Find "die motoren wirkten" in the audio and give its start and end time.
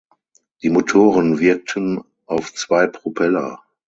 0.63-2.01